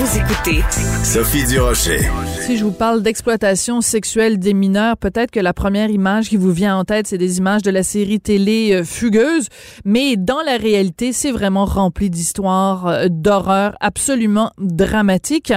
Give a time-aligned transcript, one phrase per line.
[0.00, 0.64] Vous écoutez
[1.04, 2.00] Sophie Durocher.
[2.40, 6.52] Si je vous parle d'exploitation sexuelle des mineurs, peut-être que la première image qui vous
[6.52, 9.48] vient en tête, c'est des images de la série télé euh, Fugueuse,
[9.84, 15.52] mais dans la réalité, c'est vraiment rempli d'histoires euh, d'horreur absolument dramatiques.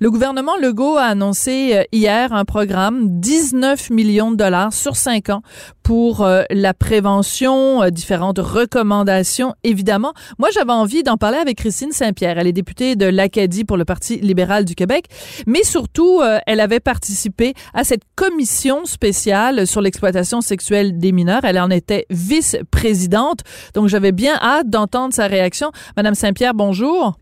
[0.00, 5.30] Le gouvernement Legault a annoncé euh, hier un programme 19 millions de dollars sur cinq
[5.30, 5.40] ans
[5.82, 10.12] pour la prévention, différentes recommandations, évidemment.
[10.38, 12.36] Moi, j'avais envie d'en parler avec Christine Saint-Pierre.
[12.38, 15.06] Elle est députée de l'Acadie pour le Parti libéral du Québec,
[15.46, 21.44] mais surtout, euh, elle avait participé à cette commission spéciale sur l'exploitation sexuelle des mineurs.
[21.44, 23.40] Elle en était vice-présidente,
[23.74, 25.70] donc j'avais bien hâte d'entendre sa réaction.
[25.96, 27.16] Madame Saint-Pierre, bonjour.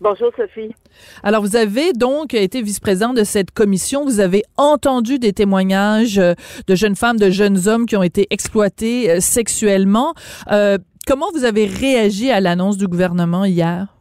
[0.00, 0.72] Bonjour Sophie.
[1.24, 4.04] Alors vous avez donc été vice-présidente de cette commission.
[4.04, 6.34] Vous avez entendu des témoignages euh,
[6.68, 10.14] de jeunes femmes, de jeunes hommes qui ont été exploités euh, sexuellement.
[11.06, 13.97] comment vous avez réagi à l'annonce du gouvernement hier?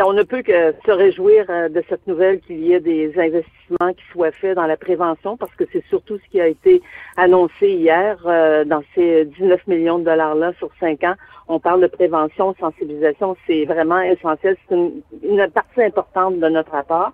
[0.00, 3.92] On ne peut que se réjouir euh, de cette nouvelle qu'il y ait des investissements
[3.92, 6.80] qui soient faits dans la prévention parce que c'est surtout ce qui a été
[7.18, 11.14] annoncé hier euh, dans ces 19 millions de dollars-là sur cinq ans.
[11.48, 14.56] On parle de prévention, sensibilisation, c'est vraiment essentiel.
[14.68, 17.12] C'est une, partie importante de notre rapport.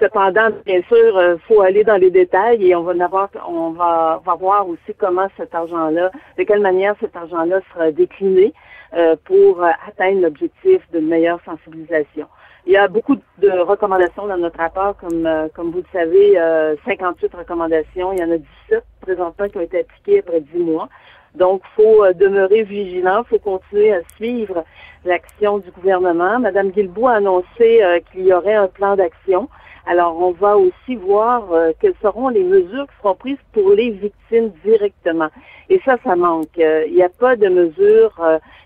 [0.00, 3.70] Cependant, bien sûr, il euh, faut aller dans les détails et on va avoir, on
[3.70, 8.52] va, va voir aussi comment cet argent-là, de quelle manière cet argent-là sera décliné.
[8.94, 12.26] Euh, pour euh, atteindre l'objectif de meilleure sensibilisation.
[12.66, 16.38] Il y a beaucoup de recommandations dans notre rapport, comme, euh, comme vous le savez,
[16.84, 18.12] 58 recommandations.
[18.12, 20.90] Il y en a 17 présentement qui ont été appliquées après 10 mois.
[21.34, 24.62] Donc, faut demeurer vigilant, il faut continuer à suivre
[25.06, 26.38] l'action du gouvernement.
[26.38, 27.82] Madame Guilbault a annoncé
[28.12, 29.48] qu'il y aurait un plan d'action.
[29.86, 31.48] Alors, on va aussi voir
[31.80, 35.28] quelles seront les mesures qui seront prises pour les victimes directement.
[35.68, 36.56] Et ça, ça manque.
[36.56, 38.20] il n'y a pas de mesures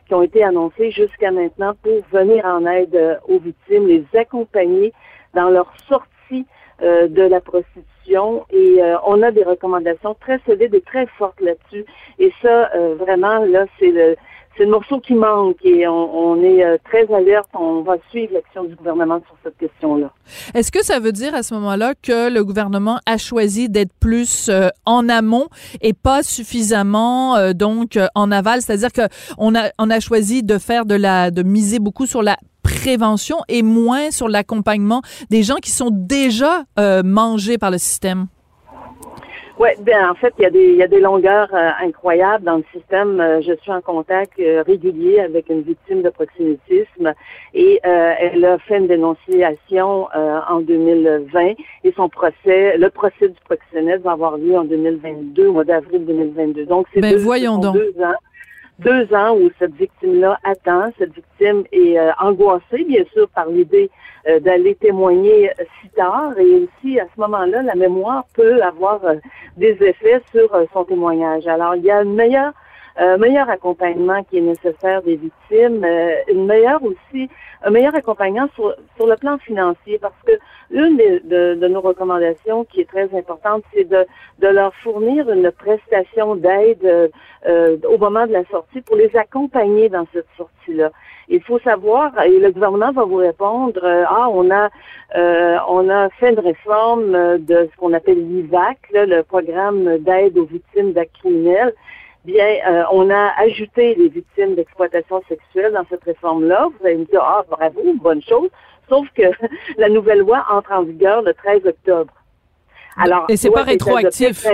[0.06, 4.92] qui ont été annoncées jusqu'à maintenant pour venir en aide euh, aux victimes, les accompagner
[5.34, 6.46] dans leur sortie
[6.82, 11.40] euh, de la prostitution et euh, on a des recommandations très solides et très fortes
[11.40, 11.84] là-dessus
[12.18, 14.16] et ça vraiment là c'est le
[14.56, 17.48] c'est le morceau qui manque et on, est euh, très alerte.
[17.54, 20.12] On va suivre l'action du gouvernement sur cette question-là.
[20.54, 24.48] Est-ce que ça veut dire à ce moment-là que le gouvernement a choisi d'être plus
[24.48, 25.48] euh, en amont
[25.80, 29.02] et pas suffisamment euh, donc en aval, c'est-à-dire que
[29.38, 33.38] on a on a choisi de faire de la de miser beaucoup sur la prévention
[33.48, 36.64] et moins sur l'accompagnement des gens qui sont déjà
[37.04, 38.26] mangés par le système?
[39.58, 42.44] Oui, bien en fait, il y a des, il y a des longueurs euh, incroyables
[42.44, 43.20] dans le système.
[43.20, 47.14] Euh, je suis en contact euh, régulier avec une victime de proxénétisme
[47.54, 54.02] et elle a fait une dénonciation en 2020 et son procès, le procès du proxénète
[54.02, 56.66] va avoir lieu en 2022, au mois d'avril 2022.
[56.66, 57.76] Donc c'est ben, deux, voyons donc.
[57.76, 58.14] deux ans
[58.78, 60.90] deux ans où cette victime-là attend.
[60.98, 63.90] Cette victime est euh, angoissée, bien sûr, par l'idée
[64.28, 65.50] euh, d'aller témoigner
[65.80, 66.38] si tard.
[66.38, 69.14] Et aussi, à ce moment-là, la mémoire peut avoir euh,
[69.56, 71.46] des effets sur son témoignage.
[71.46, 72.52] Alors, il y a une meilleure
[72.98, 75.86] un meilleur accompagnement qui est nécessaire des victimes,
[76.28, 77.28] une meilleure aussi,
[77.62, 80.32] un meilleur accompagnement sur, sur le plan financier, parce que
[80.70, 84.06] une de, de, nos recommandations qui est très importante, c'est de,
[84.40, 87.10] de leur fournir une prestation d'aide
[87.46, 90.90] euh, au moment de la sortie pour les accompagner dans cette sortie-là.
[91.28, 94.68] Il faut savoir, et le gouvernement va vous répondre, euh, ah, on a
[95.16, 100.44] euh, on a fait une réforme de ce qu'on appelle l'IVAC, le programme d'aide aux
[100.44, 101.72] victimes d'actes criminels.
[102.26, 106.66] Bien, on a ajouté les victimes d'exploitation sexuelle dans cette réforme-là.
[106.68, 108.50] Vous allez me dire, ah, bravo, bonne chose.
[108.88, 109.22] Sauf que
[109.78, 112.12] la nouvelle loi entre en vigueur le 13 octobre.
[112.96, 114.44] Alors, et c'est pas rétroactif.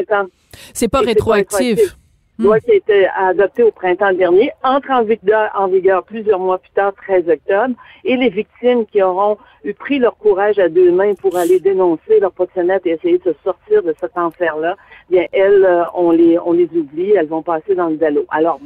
[0.75, 1.97] C'est pas rétroactif
[2.43, 6.59] loi qui a été adoptée au printemps dernier, entre en vigueur, en vigueur plusieurs mois
[6.59, 10.91] plus tard, 13 octobre, et les victimes qui auront eu pris leur courage à deux
[10.91, 14.77] mains pour aller dénoncer leur proxénète et essayer de se sortir de cet enfer-là,
[15.09, 18.25] bien, elles, euh, on les, on les oublie, elles vont passer dans le dallo.
[18.31, 18.59] Alors,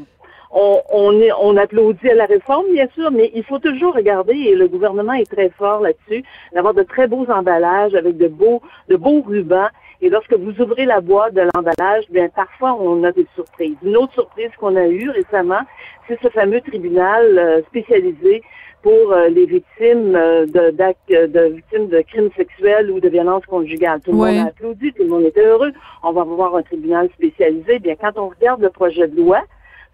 [0.53, 4.33] on, on, est, on applaudit à la réforme, bien sûr, mais il faut toujours regarder,
[4.35, 6.25] et le gouvernement est très fort là-dessus,
[6.55, 9.69] d'avoir de très beaux emballages avec de beaux, de beaux rubans
[10.01, 13.77] et lorsque vous ouvrez la boîte de l'emballage, bien parfois on a des surprises.
[13.83, 15.61] Une autre surprise qu'on a eue récemment,
[16.07, 18.43] c'est ce fameux tribunal euh, spécialisé
[18.83, 24.01] pour euh, les victimes euh, de, de victimes de crimes sexuels ou de violences conjugales.
[24.01, 25.73] Tout le monde a applaudi, tout le monde était heureux.
[26.03, 27.79] On va voir un tribunal spécialisé.
[27.79, 29.43] Bien, quand on regarde le projet de loi,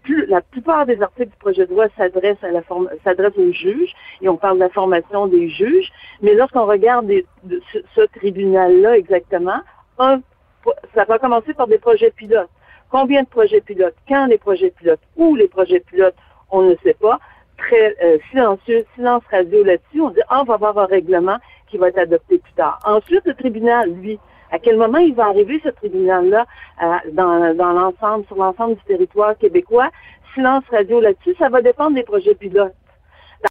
[0.03, 2.61] plus, la plupart des articles du projet de loi s'adressent à la
[3.03, 5.91] s'adressent aux juges et on parle de la formation des juges.
[6.21, 7.09] Mais lorsqu'on regarde
[7.95, 9.61] ce tribunal-là exactement,
[9.99, 10.21] un,
[10.95, 12.49] ça va commencer par des projets pilotes
[12.93, 16.15] Combien de projets pilotes, quand les projets pilotes, où les projets pilotes,
[16.51, 17.19] on ne sait pas.
[17.57, 19.99] Très euh, silencieux, silence radio là-dessus.
[19.99, 21.37] On dit, ah, on va avoir un règlement
[21.71, 22.77] qui va être adopté plus tard.
[22.85, 24.19] Ensuite, le tribunal, lui,
[24.51, 26.45] à quel moment il va arriver ce tribunal-là
[27.13, 29.89] dans, dans l'ensemble, sur l'ensemble du territoire québécois?
[30.35, 32.75] Silence radio là-dessus, ça va dépendre des projets pilotes.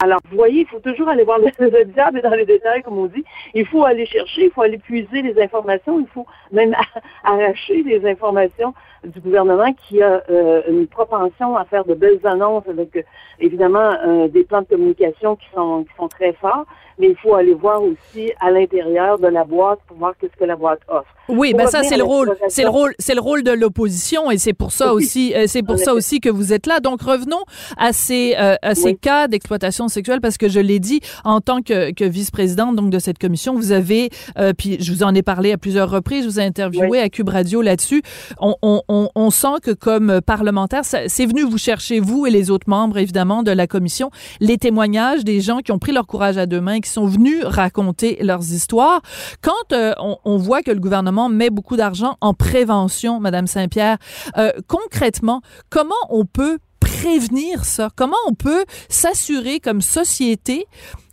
[0.00, 3.06] Alors, vous voyez, il faut toujours aller voir le, diable dans les détails, comme on
[3.06, 3.24] dit.
[3.54, 6.74] Il faut aller chercher, il faut aller puiser les informations, il faut même
[7.24, 8.74] arracher les informations
[9.04, 13.02] du gouvernement qui a euh, une propension à faire de belles annonces avec, euh,
[13.40, 16.66] évidemment, euh, des plans de communication qui sont, qui sont très forts
[16.98, 20.44] mais il faut aller voir aussi à l'intérieur de la boîte pour voir qu'est-ce que
[20.44, 21.08] la boîte offre.
[21.28, 24.38] Oui, ben ça c'est le rôle, c'est le rôle, c'est le rôle de l'opposition et
[24.38, 26.80] c'est pour ça aussi, euh, c'est pour ça aussi que vous êtes là.
[26.80, 27.42] Donc revenons
[27.76, 31.62] à ces euh, à ces cas d'exploitation sexuelle parce que je l'ai dit en tant
[31.62, 35.22] que, que vice-présidente donc de cette commission, vous avez euh, puis je vous en ai
[35.22, 38.02] parlé à plusieurs reprises, je vous ai interviewé à Cube Radio là-dessus.
[38.38, 38.82] On, on,
[39.14, 43.42] on, sent que comme parlementaire, c'est venu vous chercher vous et les autres membres évidemment
[43.42, 44.10] de la commission
[44.40, 47.44] les témoignages des gens qui ont pris leur courage à deux mains qui sont venus
[47.44, 49.02] raconter leurs histoires.
[49.40, 53.98] Quand euh, on, on, voit que le gouvernement met beaucoup d'argent en prévention, Madame Saint-Pierre,
[54.36, 57.90] euh, concrètement, comment on peut prévenir ça?
[57.96, 60.66] Comment on peut s'assurer comme société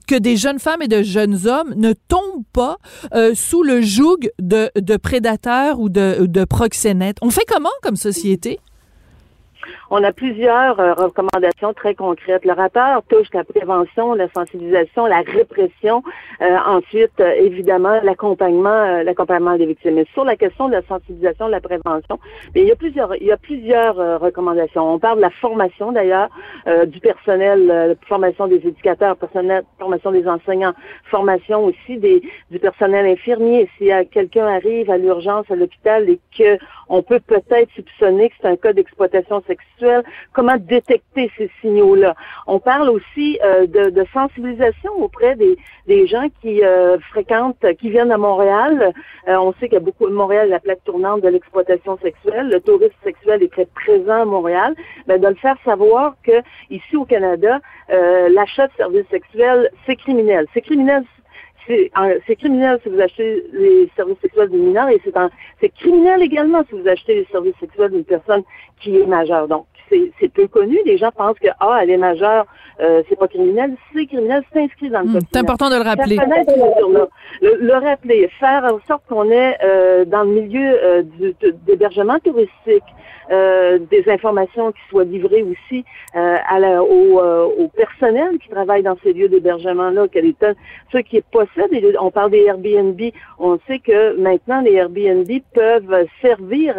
[0.10, 2.78] que des jeunes femmes et de jeunes hommes ne tombent pas
[3.14, 7.18] euh, sous le joug de, de prédateurs ou de, de proxénètes.
[7.22, 8.60] On fait comment comme société?
[9.92, 12.46] On a plusieurs euh, recommandations très concrètes.
[12.46, 16.04] Le rapport touche la prévention, la sensibilisation, la répression,
[16.42, 19.96] euh, ensuite, euh, évidemment, l'accompagnement, l'accompagnement des victimes.
[19.96, 22.20] Mais sur la question de la sensibilisation, de la prévention,
[22.56, 24.94] il y a plusieurs, il y a plusieurs recommandations.
[24.94, 26.30] On parle de la formation d'ailleurs
[26.88, 30.74] du personnel, formation des éducateurs, personnel, formation des enseignants,
[31.06, 32.22] formation aussi des,
[32.52, 33.70] du personnel infirmier.
[33.78, 36.58] Si quelqu'un arrive à l'urgence à l'hôpital et que
[36.90, 39.79] on peut peut-être soupçonner que c'est un cas d'exploitation sexuelle.
[40.34, 42.16] Comment détecter ces signaux-là?
[42.48, 48.18] On parle aussi euh, de, sensibilisation auprès des, gens qui euh, fréquentent, qui viennent à
[48.18, 48.94] Montréal.
[49.28, 52.50] Euh, on sait qu'il y a beaucoup de Montréal, la plaque tournante de l'exploitation sexuelle.
[52.50, 54.76] Le tourisme sexuel est très présent à Montréal.
[55.08, 57.60] Ben, de le faire savoir que ici au Canada,
[57.90, 60.48] l'achat de services sexuels, c'est criminel.
[60.54, 61.04] C'est criminel
[62.28, 65.00] c'est criminel si vous achetez les services sexuels d'une mineure et
[65.62, 68.44] c'est criminel également si vous achetez les services sexuels d'une personne
[68.80, 69.48] qui est majeure.
[69.48, 69.66] Donc,
[70.20, 70.78] c'est peu connu.
[70.86, 72.46] Les gens pensent que, ah, elle est majeure,
[72.80, 73.76] euh, c'est pas criminel.
[73.94, 75.24] C'est criminel, c'est inscrit dans le hmm, code.
[75.32, 76.18] C'est important de le rappeler.
[77.42, 81.04] Le, rappeler, faire en sorte qu'on est euh, dans le milieu euh,
[81.66, 82.84] d'hébergement touristique,
[83.32, 88.98] euh, des informations qui soient livrées aussi à la, au, au, personnel qui travaille dans
[89.04, 90.08] ces lieux d'hébergement-là,
[90.92, 91.18] ceux qui
[92.00, 93.00] on parle des Airbnb,
[93.38, 96.76] on sait que maintenant les Airbnb peuvent servir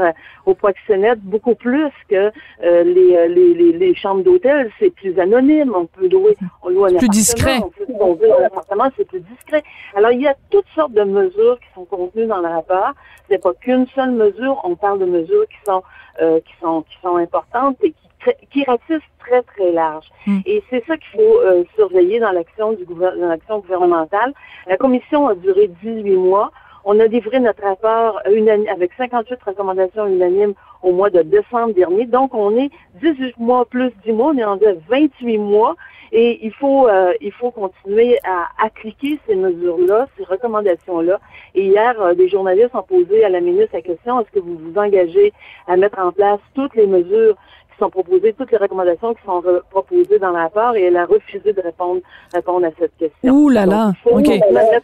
[0.47, 2.31] aux proxénètes beaucoup plus que
[2.63, 7.09] les, les, les, chambres d'hôtel, c'est plus anonyme, on peut louer, on loue un plus
[7.09, 7.61] discret.
[8.01, 9.63] on peut un appartement, c'est plus discret.
[9.95, 12.93] Alors il y a toutes sortes de mesures qui sont contenues dans le rapport.
[13.29, 15.83] C'est pas qu'une seule mesure, on parle de mesures qui sont
[16.21, 18.10] euh, qui sont qui sont importantes et qui
[18.51, 20.07] qui ratissent très très large.
[20.27, 20.41] Hmm.
[20.47, 24.33] Et c'est ça qu'il faut euh, surveiller dans l'action du dans l'action gouvernementale.
[24.67, 26.51] La commission a duré 18 mois.
[26.85, 32.07] On a livré notre rapport avec 58 recommandations unanimes au mois de décembre dernier.
[32.07, 32.71] Donc, on est
[33.03, 35.77] 18 mois plus 10 mois, on est à 28 mois
[36.13, 41.21] et il faut, euh, il faut continuer à appliquer ces mesures-là, ces recommandations-là.
[41.55, 44.57] Et hier, euh, des journalistes ont posé à la ministre la question, est-ce que vous
[44.57, 45.33] vous engagez
[45.69, 47.37] à mettre en place toutes les mesures
[47.81, 51.53] sont proposées, toutes les recommandations qui sont proposées dans la rapport et elle a refusé
[51.53, 52.01] de répondre,
[52.33, 53.35] répondre à cette question.
[53.35, 53.93] Ouh là là!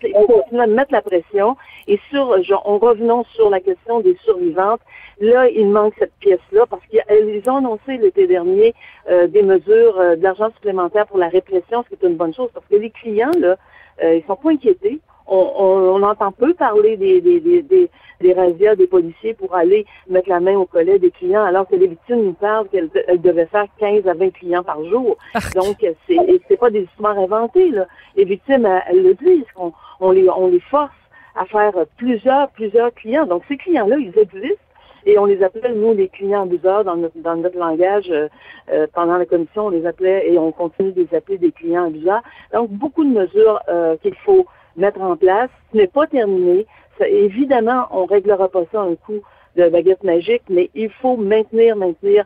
[0.03, 1.57] il faut continuer à mettre la pression.
[1.87, 4.81] Et sur, genre, en revenant sur la question des survivantes,
[5.21, 8.75] Là, il manque cette pièce-là parce qu'ils ont annoncé l'été dernier
[9.09, 12.51] euh, des mesures euh, d'argent supplémentaire pour la répression, ce qui est une bonne chose
[12.53, 13.57] parce que les clients, là,
[14.03, 15.01] euh, ils sont pas inquiétés.
[15.29, 17.91] On, on, entend peu parler des, des, des, des,
[18.21, 21.75] des razzias des policiers pour aller mettre la main au collet des clients, alors que
[21.75, 22.91] les victimes nous parlent qu'elles
[23.21, 25.17] devaient faire 15 à 20 clients par jour.
[25.55, 27.71] Donc, c'est c'est pas des histoires inventées.
[27.71, 27.87] Là.
[28.17, 30.93] Les victimes, elles, le disent, on, on, les, on les force
[31.35, 33.27] à faire plusieurs, plusieurs clients.
[33.27, 34.63] Donc, ces clients-là, ils existent
[35.07, 38.11] et on les appelle, nous, les clients abuseurs dans notre, dans notre langage.
[38.11, 38.29] Euh,
[38.73, 41.87] euh, pendant la commission, on les appelait et on continue de les appeler des clients
[41.87, 42.23] abuseurs.
[42.53, 45.51] Donc, beaucoup de mesures euh, qu'il faut mettre en place.
[45.73, 46.67] Ce n'est pas terminé.
[47.01, 49.21] évidemment, on réglera pas ça un coup
[49.57, 52.25] de baguette magique, mais il faut maintenir, maintenir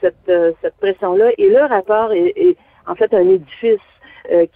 [0.00, 1.30] cette, cette pression-là.
[1.38, 3.80] Et le rapport est, est, en fait un édifice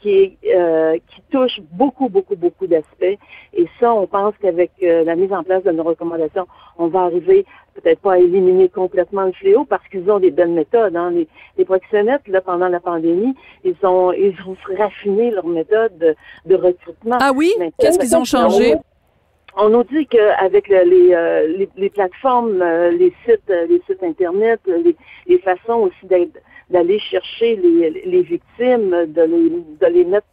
[0.01, 3.19] qui qui touche beaucoup, beaucoup, beaucoup d'aspects.
[3.55, 6.47] Et ça, on pense qu'avec la mise en place de nos recommandations,
[6.79, 10.51] on va arriver peut-être pas à éliminer complètement le fléau parce qu'ils ont des belles
[10.51, 10.97] méthodes.
[10.97, 11.11] Hein.
[11.11, 13.35] Les, les proxénètes, là, pendant la pandémie,
[13.65, 17.19] ils ont ils ont raffiné leur méthode de, recrutement.
[17.21, 17.53] Ah oui?
[17.79, 18.75] Qu'est-ce qu'ils ont changé?
[19.57, 24.03] On, nous dit qu'avec les, euh, les, les, plateformes, euh, les sites, euh, les sites
[24.03, 24.95] internet, les,
[25.27, 26.39] les façons aussi d'être
[26.71, 29.51] d'aller chercher les, les victimes, de les,
[29.81, 30.27] de les mettre,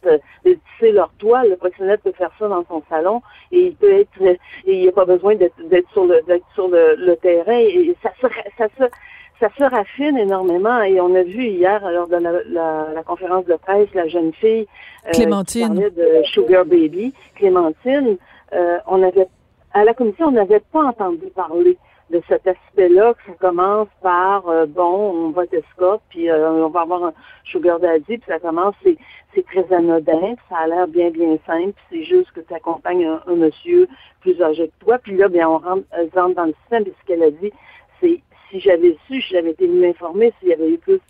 [0.44, 1.50] de tisser leur toile.
[1.50, 4.88] Le professionnel peut faire ça dans son salon et il peut être, et il n'y
[4.88, 6.20] a pas besoin d'être sur le,
[6.54, 7.58] sur le, le, terrain.
[7.58, 8.26] Et ça se,
[8.56, 8.84] ça se,
[9.40, 10.80] ça se raffine énormément.
[10.82, 14.32] Et on a vu hier lors de la, la, la conférence de presse la jeune
[14.34, 14.66] fille
[15.06, 15.74] euh, Clémentine.
[15.74, 17.12] de Sugar Baby.
[17.34, 18.16] Clémentine
[18.54, 19.28] euh, on avait
[19.74, 21.76] à la commission on n'avait pas entendu parler
[22.10, 26.68] de cet aspect-là, que ça commence par euh, bon, on va t'escorte, puis euh, on
[26.68, 27.12] va avoir un
[27.44, 28.96] sugar daddy, puis ça commence, c'est,
[29.34, 33.34] c'est très anodin, ça a l'air bien, bien simple, c'est juste que tu accompagnes un,
[33.34, 33.88] monsieur
[34.20, 35.84] plus âgé que toi, puis là, bien, on rentre,
[36.14, 37.52] rentre dans le système, puis ce qu'elle a dit,
[38.00, 41.00] c'est si j'avais su, si j'avais été mieux informée, s'il y avait eu plus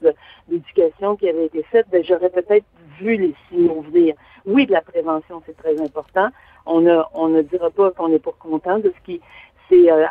[0.48, 2.64] d'éducation qui avait été faite, ben, j'aurais peut-être
[3.00, 4.14] vu les signaux venir.
[4.44, 6.28] Oui, de la prévention, c'est très important.
[6.66, 9.20] On ne, on ne dira pas qu'on n'est pas content de ce qui
[9.68, 10.04] c'est euh,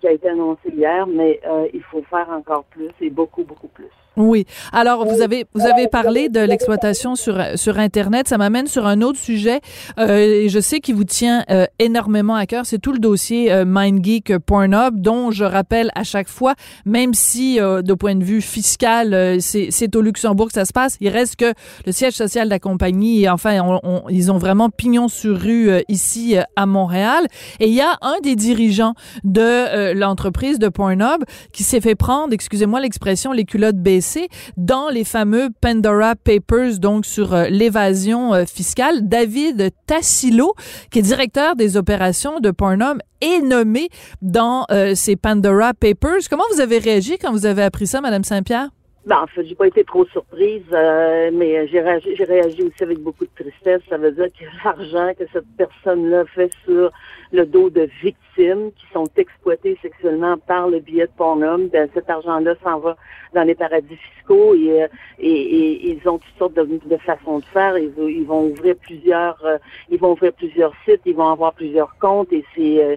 [0.00, 3.68] qui a été annoncé hier, mais euh, il faut faire encore plus et beaucoup, beaucoup
[3.68, 3.90] plus.
[4.16, 4.46] Oui.
[4.72, 8.28] Alors, vous avez vous avez parlé de l'exploitation sur sur Internet.
[8.28, 9.60] Ça m'amène sur un autre sujet.
[9.98, 12.64] Euh, je sais qu'il vous tient euh, énormément à cœur.
[12.64, 16.54] C'est tout le dossier euh, MindGeek Pornhub, dont je rappelle à chaque fois,
[16.86, 20.64] même si euh, de point de vue fiscal, euh, c'est c'est au Luxembourg que ça
[20.64, 20.96] se passe.
[21.00, 21.52] Il reste que
[21.84, 26.36] le siège social de la compagnie, enfin, on, ils ont vraiment pignon sur rue ici
[26.54, 27.26] à Montréal.
[27.58, 28.94] Et il y a un des dirigeants
[29.24, 35.04] de l'entreprise de Pornhub qui s'est fait prendre, excusez-moi l'expression, les culottes baissées dans les
[35.04, 39.08] fameux Pandora Papers, donc sur euh, l'évasion euh, fiscale.
[39.08, 40.54] David Tassilo,
[40.90, 43.88] qui est directeur des opérations de Pornhub, est nommé
[44.22, 46.28] dans euh, ces Pandora Papers.
[46.28, 48.70] Comment vous avez réagi quand vous avez appris ça, Madame Saint-Pierre?
[49.06, 52.98] Ben, en fait, j'ai pas été trop surprise, mais j'ai réagi, j'ai réagi aussi avec
[53.00, 53.82] beaucoup de tristesse.
[53.88, 56.90] Ça veut dire que l'argent que cette personne-là fait sur
[57.32, 62.08] le dos de victimes qui sont exploitées sexuellement par le biais de Pornhub, ben, cet
[62.08, 62.96] argent-là s'en va
[63.34, 67.44] dans les paradis fiscaux et, euh, et, ils ont toutes sortes de, de, façons de
[67.46, 67.76] faire.
[67.76, 69.58] Ils, ils vont ouvrir plusieurs, euh,
[69.90, 72.96] ils vont ouvrir plusieurs sites, ils vont avoir plusieurs comptes et c'est, euh,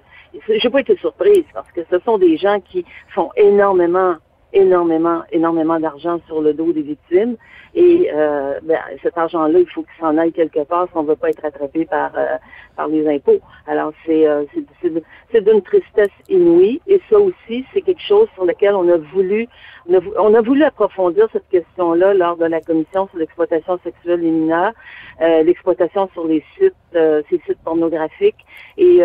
[0.49, 4.15] j'ai pas été surprise parce que ce sont des gens qui font énormément
[4.53, 7.35] énormément, énormément d'argent sur le dos des victimes.
[7.75, 11.09] Et euh, ben, cet argent-là, il faut qu'il s'en aille quelque part si on ne
[11.09, 12.37] veut pas être attrapé par euh,
[12.75, 13.39] par les impôts.
[13.67, 14.45] Alors c'est euh,
[15.31, 16.81] c'est d'une tristesse inouïe.
[16.87, 19.47] Et ça aussi, c'est quelque chose sur lequel on a voulu
[19.89, 24.73] on a, voulu approfondir cette question-là lors de la commission sur l'exploitation sexuelle des mineurs,
[25.21, 28.45] euh, l'exploitation sur les sites, euh, ces sites pornographiques.
[28.77, 29.01] Et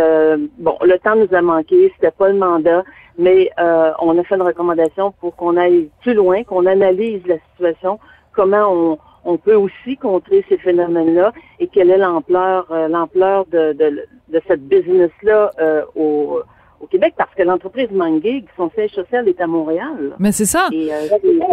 [0.58, 2.82] bon, le temps nous a manqué, c'était pas le mandat
[3.18, 7.36] mais euh, on a fait une recommandation pour qu'on aille plus loin, qu'on analyse la
[7.50, 7.98] situation,
[8.32, 14.42] comment on, peut aussi contrer ces phénomènes-là et quelle est l'ampleur euh, l'ampleur de, de,
[14.46, 16.40] cette business-là euh, au,
[16.80, 20.14] au Québec, parce que l'entreprise Mangig, son siège social est à Montréal.
[20.18, 20.68] Mais c'est ça.
[20.72, 20.90] Et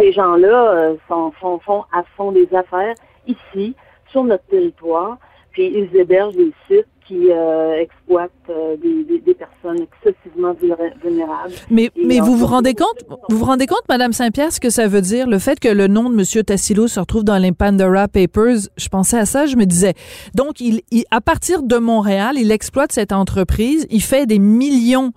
[0.00, 2.94] ces gens-là font, font à fond des affaires
[3.26, 3.74] ici,
[4.10, 5.18] sur notre territoire,
[5.52, 10.54] puis ils hébergent des sites qui euh, exploitent euh, des, des, personnes excessivement
[11.10, 11.54] vulnérables.
[11.70, 14.88] Mais, mais vous vous rendez compte, vous vous rendez compte, Madame Saint-Pierre, ce que ça
[14.88, 18.08] veut dire, le fait que le nom de Monsieur Tassilo se retrouve dans les Pandora
[18.08, 18.68] Papers.
[18.76, 19.94] Je pensais à ça, je me disais.
[20.34, 20.82] Donc, il,
[21.12, 25.12] à partir de Montréal, il exploite cette entreprise, il fait des millions,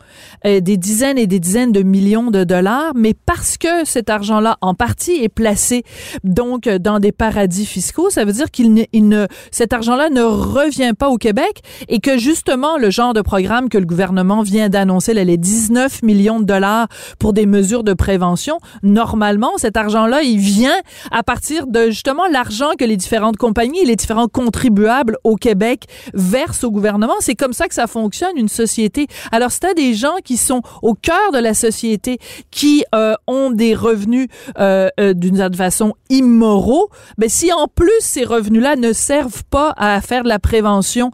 [0.46, 4.58] euh, des dizaines et des dizaines de millions de dollars, mais parce que cet argent-là,
[4.62, 5.84] en partie, est placé
[6.24, 10.22] donc dans des paradis fiscaux, ça veut dire qu'il ne, il ne, cet argent-là ne
[10.22, 14.70] revient pas au Québec et que justement le genre de programme que le gouvernement vient
[14.70, 20.38] d'annoncer, les 19 millions de dollars pour des mesures de prévention, normalement cet argent-là, il
[20.38, 20.76] vient
[21.10, 25.86] à partir de justement l'argent que les différentes compagnies et les différents contribuables au Québec
[26.14, 27.14] versent au gouvernement.
[27.22, 29.08] C'est comme ça que ça fonctionne une société.
[29.32, 32.18] Alors c'est des gens qui sont au cœur de la société,
[32.52, 34.28] qui euh, ont des revenus
[34.60, 39.74] euh, euh, d'une certaine façon immoraux, ben, si en plus ces revenus-là ne servent pas
[39.78, 41.12] à faire de la prévention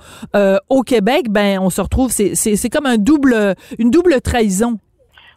[0.69, 4.79] au Québec, ben on se retrouve, c'est comme un double, une double trahison.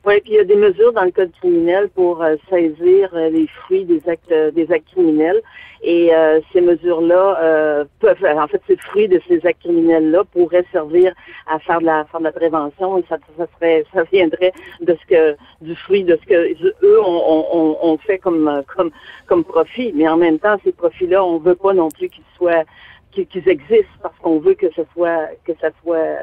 [0.04, 3.30] Oui, puis il y a des mesures dans le code criminel pour euh, saisir euh,
[3.30, 5.40] les fruits des actes euh, des actes criminels.
[5.84, 6.12] Et
[6.52, 11.12] ces mesures-là peuvent, en fait, ces fruits de ces actes criminels-là pourraient servir
[11.48, 12.98] à faire de la faire de la prévention.
[12.98, 17.00] Et ça, ça serait, ça viendrait de ce que du fruit de ce que eux
[17.04, 18.92] ont, on, fait comme comme
[19.26, 19.92] comme profit.
[19.96, 22.62] Mais en même temps, ces profits-là, on veut pas non plus qu'ils soient
[23.10, 26.16] qu'ils existent parce qu'on veut que ce soit que ça soit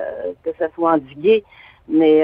[0.46, 1.44] que ça soit endigué.
[1.90, 2.24] Mais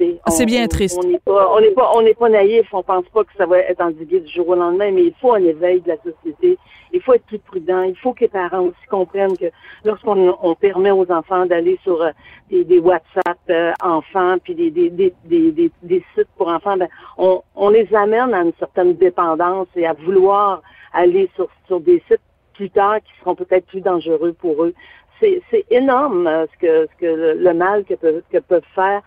[0.00, 0.98] euh, c'est bien triste.
[1.02, 2.66] On n'est pas, on n'est pas, on n'est pas naïf.
[2.72, 5.32] On pense pas que ça va être endigué du jour au lendemain, mais il faut
[5.34, 6.58] un éveil de la société.
[6.92, 7.82] Il faut être plus prudent.
[7.82, 9.46] Il faut que les parents aussi comprennent que
[9.84, 12.10] lorsqu'on on permet aux enfants d'aller sur euh,
[12.50, 16.88] des, des, WhatsApp euh, enfants, puis des, des, des, des, des, sites pour enfants, ben,
[17.18, 20.62] on, on les amène à une certaine dépendance et à vouloir
[20.92, 22.20] aller sur, sur des sites
[22.54, 24.74] plus tard qui seront peut-être plus dangereux pour eux.
[25.20, 29.02] C'est, énorme euh, ce que, ce que le, mal que peuvent faire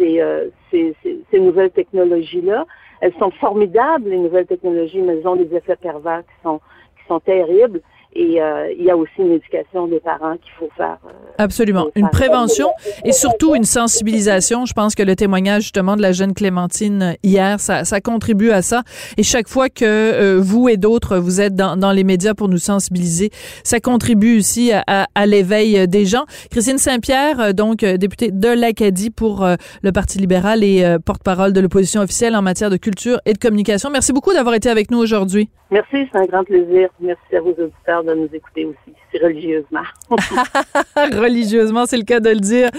[0.00, 2.66] euh, ces, nouvelles technologies-là.
[3.00, 6.60] Elles sont formidables, les nouvelles technologies, mais elles ont des effets pervers qui sont,
[6.98, 7.80] qui sont terribles.
[8.16, 10.98] Et euh, il y a aussi une éducation des parents qu'il faut faire.
[11.04, 11.88] Euh, Absolument.
[11.96, 12.68] Une prévention
[13.04, 14.66] et surtout une sensibilisation.
[14.66, 18.62] Je pense que le témoignage justement de la jeune Clémentine hier, ça, ça contribue à
[18.62, 18.82] ça.
[19.16, 22.48] Et chaque fois que euh, vous et d'autres, vous êtes dans, dans, les médias pour
[22.48, 23.30] nous sensibiliser,
[23.64, 26.24] ça contribue aussi à, à, l'éveil des gens.
[26.50, 29.46] Christine Saint-Pierre, donc députée de l'Acadie pour
[29.82, 33.90] le Parti libéral et porte-parole de l'opposition officielle en matière de culture et de communication.
[33.90, 35.48] Merci beaucoup d'avoir été avec nous aujourd'hui.
[35.70, 36.88] Merci, c'est un grand plaisir.
[37.00, 39.82] Merci à vos auditeurs de nous écouter aussi, religieusement.
[40.96, 42.70] religieusement, c'est le cas de le dire.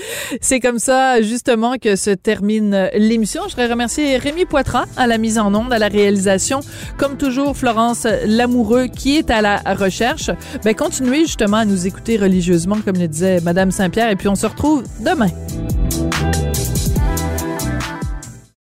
[0.42, 3.44] C'est comme ça, justement, que se termine l'émission.
[3.46, 6.60] Je voudrais remercier Rémi Poitras à la mise en onde, à la réalisation.
[6.98, 10.30] Comme toujours, Florence Lamoureux qui est à la recherche.
[10.64, 14.36] Ben, continuez justement à nous écouter religieusement, comme le disait Madame Saint-Pierre, et puis on
[14.36, 15.30] se retrouve demain.